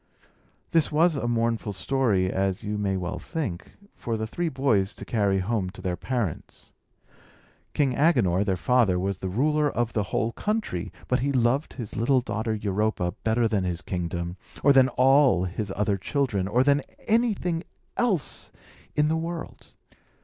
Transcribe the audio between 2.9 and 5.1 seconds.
well think, for the three boys to